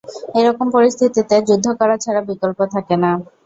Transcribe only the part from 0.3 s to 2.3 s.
এ রকম পরিস্থিতিতে যুদ্ধ করা ছাড়া